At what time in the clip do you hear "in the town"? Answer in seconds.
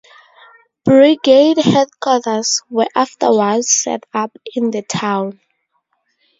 4.55-5.39